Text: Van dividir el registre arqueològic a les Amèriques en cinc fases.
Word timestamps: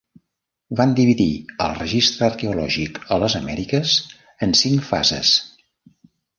Van 0.79 0.95
dividir 0.99 1.27
el 1.65 1.75
registre 1.81 2.25
arqueològic 2.29 2.99
a 3.17 3.21
les 3.27 3.37
Amèriques 3.43 3.95
en 4.49 4.59
cinc 4.65 4.91
fases. 4.93 5.39